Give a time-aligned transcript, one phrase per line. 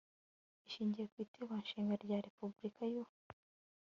[0.67, 3.05] ishingiye ku iteko nshinga rya repubulika y u